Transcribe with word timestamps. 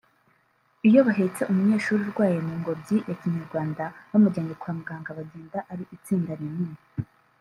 Iyo 0.87 0.99
bahetse 1.07 1.41
umunyeshuri 1.51 2.01
urwaye 2.03 2.37
mu 2.45 2.53
ngobyi 2.59 2.97
ya 3.07 3.15
kinyarwanda 3.19 3.83
bamujyanye 4.09 4.53
kwa 4.61 4.71
muganga 4.77 5.17
bagenda 5.17 5.57
ari 5.71 5.83
itsinda 5.95 6.31
rinini 6.39 6.79